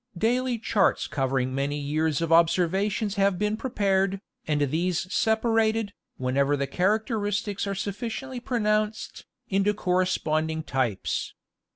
Daily 0.17 0.57
charts 0.57 1.05
covering 1.05 1.53
many 1.53 1.77
years 1.79 2.21
of 2.23 2.31
observations 2.31 3.17
have 3.17 3.37
been 3.37 3.55
pre 3.55 3.69
pared, 3.69 4.19
and 4.47 4.59
these 4.61 5.01
separated, 5.13 5.93
whenever 6.17 6.57
the 6.57 6.65
characteristics 6.65 7.67
are 7.67 7.75
sufficiently 7.75 8.39
pronounced, 8.39 9.27
into 9.49 9.75
corresponding 9.75 10.63
types. 10.63 11.35